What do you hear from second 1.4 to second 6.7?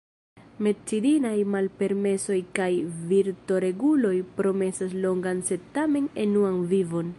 malpermesoj kaj virtoreguloj promesas longan sed tamen enuan